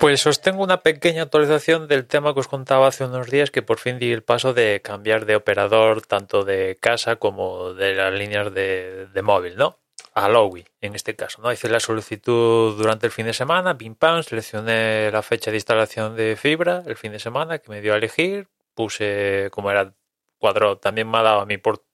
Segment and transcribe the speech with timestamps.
[0.00, 3.60] Pues os tengo una pequeña actualización del tema que os contaba hace unos días que
[3.60, 8.10] por fin di el paso de cambiar de operador tanto de casa como de las
[8.10, 9.78] líneas de, de móvil, ¿no?
[10.14, 11.52] A Lowy, en este caso, ¿no?
[11.52, 16.16] Hice la solicitud durante el fin de semana, pim pam, seleccioné la fecha de instalación
[16.16, 19.92] de fibra el fin de semana que me dio a elegir, puse como era
[20.38, 21.84] cuadro, también me ha dado a mí por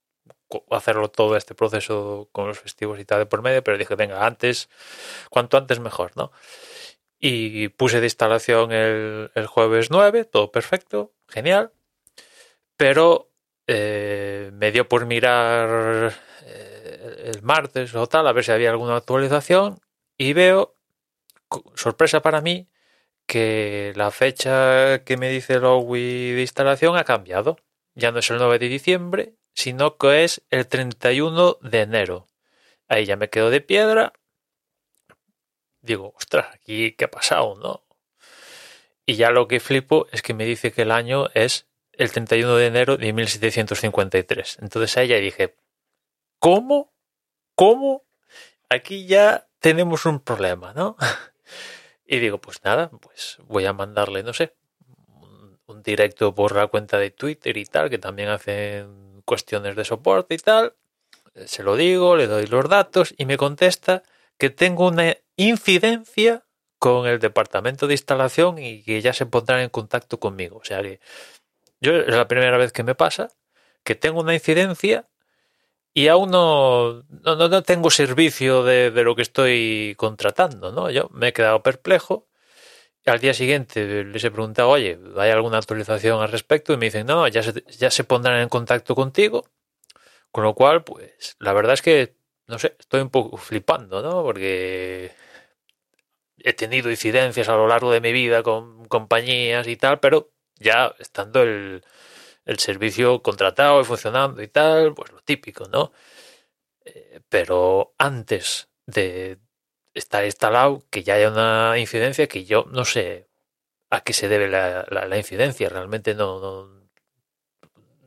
[0.71, 4.25] hacerlo todo este proceso con los festivos y tal de por medio, pero dije, venga,
[4.25, 4.69] antes,
[5.29, 6.31] cuanto antes mejor, ¿no?
[7.19, 11.73] Y puse de instalación el, el jueves 9, todo perfecto, genial.
[12.77, 13.31] Pero
[13.67, 18.97] eh, me dio por mirar eh, el martes o tal, a ver si había alguna
[18.97, 19.81] actualización.
[20.19, 20.77] Y veo,
[21.75, 22.69] sorpresa para mí,
[23.27, 27.57] que la fecha que me dice Lowy de instalación ha cambiado.
[27.95, 32.27] Ya no es el 9 de diciembre, sino que es el 31 de enero.
[32.89, 34.13] Ahí ya me quedo de piedra
[35.87, 37.85] digo, ostras, aquí qué ha pasado, ¿no?
[39.07, 42.57] Y ya lo que flipo es que me dice que el año es el 31
[42.57, 44.59] de enero de 1753.
[44.61, 45.57] Entonces ahí ya dije,
[46.41, 46.93] ¿cómo?
[47.55, 48.05] ¿Cómo?
[48.69, 50.97] Aquí ya tenemos un problema, ¿no?
[52.09, 54.55] Y digo, pues nada, pues voy a mandarle, no sé,
[55.67, 60.37] un directo por la cuenta de Twitter y tal, que también hacen cuestiones de soporte
[60.37, 60.77] y tal.
[61.47, 64.05] Se lo digo, le doy los datos y me contesta
[64.39, 66.45] que tengo una incidencia
[66.79, 70.59] con el departamento de instalación y que ya se pondrán en contacto conmigo.
[70.59, 71.01] O sea que
[71.81, 73.31] yo es la primera vez que me pasa
[73.85, 75.09] que tengo una incidencia
[75.95, 80.91] y aún no, no, tengo servicio de, de, lo que estoy contratando, ¿no?
[80.91, 82.29] Yo me he quedado perplejo.
[83.07, 86.73] Al día siguiente les he preguntado, oye, ¿hay alguna actualización al respecto?
[86.73, 89.45] Y me dicen, no, ya se, ya se pondrán en contacto contigo.
[90.33, 92.17] Con lo cual, pues, la verdad es que
[92.49, 94.23] no sé, estoy un poco flipando, ¿no?
[94.23, 95.13] Porque
[96.47, 100.31] he tenido incidencias a lo largo de mi vida con compañías y tal, pero
[100.61, 101.83] ya estando el,
[102.59, 105.93] servicio contratado y funcionando y tal, pues lo típico, ¿no?
[106.85, 109.39] Eh, pero antes de
[109.95, 113.29] estar instalado, que ya haya una incidencia que yo no sé
[113.91, 116.89] a qué se debe la, la, incidencia, realmente no, no,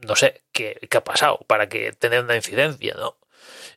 [0.08, 3.18] no sé qué, qué, ha pasado para que tener una incidencia, ¿no?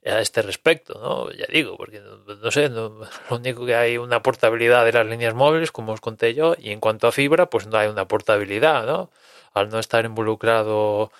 [0.04, 1.30] A este respecto, ¿no?
[1.32, 5.72] Ya digo, porque no, sé, lo único que hay una portabilidad de las líneas móviles,
[5.72, 9.10] como os conté yo, y en cuanto a fibra, pues no hay una portabilidad, ¿no?
[9.54, 11.12] Al no estar involucrado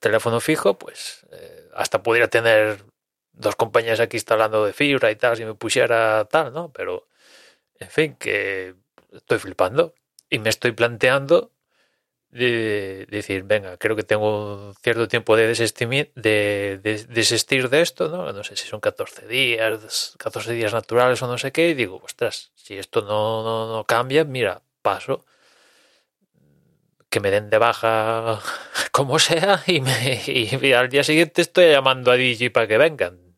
[0.00, 2.84] teléfono fijo, pues eh, hasta podría tener
[3.32, 6.72] dos compañías aquí instalando de fibra y tal, si me pusiera tal, ¿no?
[6.72, 7.08] Pero,
[7.78, 8.74] en fin, que
[9.12, 9.94] estoy flipando
[10.30, 11.52] y me estoy planteando
[12.30, 18.32] de decir, venga, creo que tengo cierto tiempo de desistir de, de esto, ¿no?
[18.32, 22.00] No sé si son 14 días, 14 días naturales o no sé qué, y digo,
[22.04, 25.24] ostras, si esto no, no, cambia, mira, paso,
[27.08, 28.40] que me den de baja
[28.92, 33.36] como sea, y, me, y, al día siguiente estoy llamando a DJ para que vengan,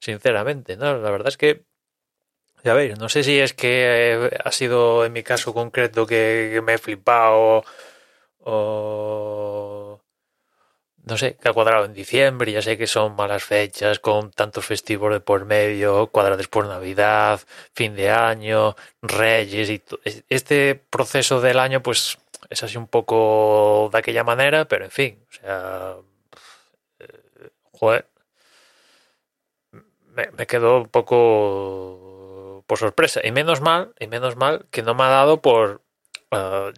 [0.00, 0.98] sinceramente, ¿no?
[0.98, 1.64] La verdad es que
[2.64, 6.74] ya veis, no sé si es que ha sido en mi caso concreto que me
[6.74, 7.64] he flipado
[8.46, 10.00] o
[11.06, 14.66] no sé, que ha cuadrado en diciembre, ya sé que son malas fechas, con tantos
[14.66, 17.40] festivos de por medio, cuadrados por Navidad,
[17.74, 19.82] fin de año, Reyes y
[20.28, 22.18] este proceso del año, pues
[22.50, 25.96] es así un poco de aquella manera, pero en fin, o sea,
[26.98, 28.08] eh, joder,
[30.16, 34.94] me, me quedo un poco por sorpresa, y menos mal, y menos mal que no
[34.94, 35.82] me ha dado por
[36.32, 36.72] uh,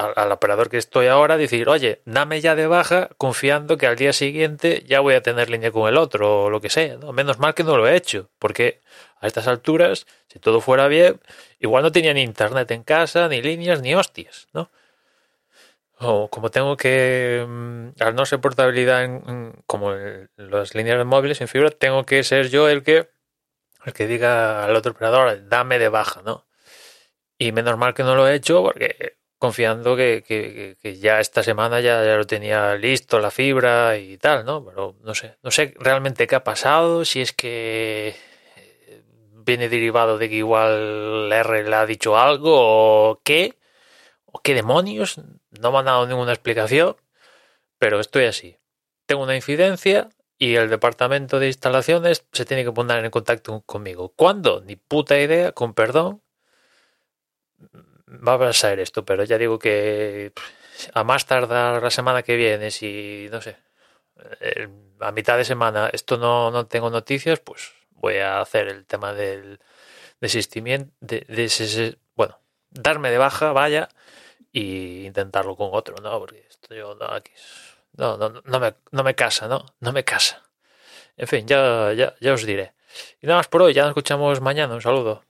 [0.00, 4.12] al, operador que estoy ahora decir, oye, dame ya de baja confiando que al día
[4.12, 6.96] siguiente ya voy a tener línea con el otro o lo que sea.
[6.96, 7.12] ¿no?
[7.12, 8.80] Menos mal que no lo he hecho, porque
[9.20, 11.20] a estas alturas, si todo fuera bien,
[11.58, 14.70] igual no tenía ni internet en casa, ni líneas, ni hostias, ¿no?
[16.02, 19.06] O como tengo que, mm, al no ser portabilidad
[19.66, 19.92] como
[20.36, 23.10] las líneas de móviles en fibra, tengo que ser yo el que
[23.84, 26.46] el que diga al otro operador, dame de baja, ¿no?
[27.38, 30.22] Y menos mal que no lo he hecho porque confiando que,
[30.82, 34.62] que, ya esta semana ya, ya, lo tenía listo, la fibra y tal, ¿no?
[34.62, 38.14] Pero no sé, no sé realmente qué ha pasado, si es que
[38.56, 39.02] eh,
[39.32, 43.56] viene derivado de que igual R le ha dicho algo o qué,
[44.26, 45.16] o qué demonios,
[45.60, 46.96] no me han dado ninguna explicación,
[47.78, 48.58] pero estoy así.
[49.06, 54.10] Tengo una incidencia y el departamento de instalaciones se tiene que poner en contacto conmigo.
[54.16, 54.60] ¿Cuándo?
[54.60, 56.22] Ni puta idea, con perdón
[58.10, 60.32] va a ser esto, pero ya digo que
[60.94, 63.56] a más tardar la semana que viene, si no sé,
[65.00, 69.12] a mitad de semana esto no, no tengo noticias, pues voy a hacer el tema
[69.12, 69.60] del
[70.20, 72.38] desistimiento, de, de, bueno,
[72.70, 73.88] darme de baja, vaya,
[74.52, 76.18] y intentarlo con otro, ¿no?
[76.18, 77.32] Porque esto yo no, aquí,
[77.96, 79.66] no, no, no, me, no me casa, ¿no?
[79.80, 80.42] No me casa.
[81.16, 82.72] En fin, ya, ya, ya os diré.
[83.20, 84.74] Y nada más por hoy, ya nos escuchamos mañana.
[84.74, 85.24] Un saludo.